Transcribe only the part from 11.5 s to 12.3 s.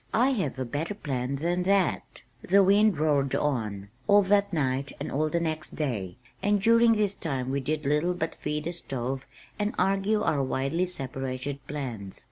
plans.